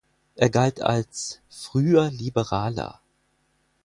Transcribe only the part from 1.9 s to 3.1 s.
Liberaler“.